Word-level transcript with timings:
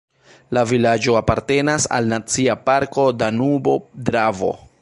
La 0.57 0.61
vilaĝo 0.69 1.17
apartenas 1.19 1.87
al 1.99 2.09
Nacia 2.15 2.57
parko 2.71 3.07
Danubo-Dravo. 3.23 4.55